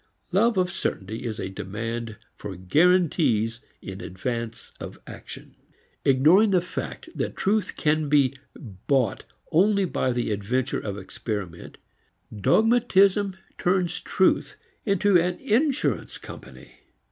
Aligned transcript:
Love 0.31 0.57
of 0.57 0.71
certainty 0.71 1.23
is 1.25 1.39
a 1.39 1.47
demand 1.47 2.17
for 2.35 2.55
guarantees 2.55 3.59
in 3.83 4.01
advance 4.01 4.71
of 4.79 4.97
action. 5.05 5.53
Ignoring 6.05 6.49
the 6.49 6.59
fact 6.59 7.07
that 7.13 7.35
truth 7.35 7.75
can 7.77 8.09
be 8.09 8.33
bought 8.87 9.25
only 9.51 9.85
by 9.85 10.11
the 10.11 10.31
adventure 10.31 10.79
of 10.79 10.97
experiment, 10.97 11.77
dogmatism 12.35 13.35
turns 13.59 13.99
truth 14.01 14.55
into 14.87 15.19
an 15.19 15.39
insurance 15.39 16.17
company. 16.17 16.79